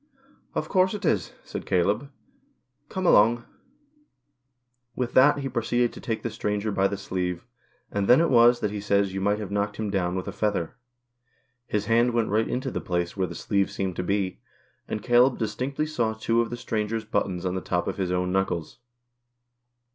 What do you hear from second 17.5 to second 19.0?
the top of his own knuckles.